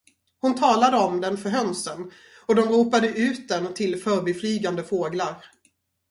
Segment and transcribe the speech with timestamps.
[0.41, 2.11] Han talade om den för hönsen,
[2.47, 5.45] och de ropade ut den till förbiflygande fåglar.